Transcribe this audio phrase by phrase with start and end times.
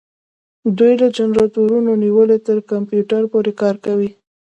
[0.77, 4.09] دوی له جنراتورونو نیولې تر کمپیوټر پورې کار کوي.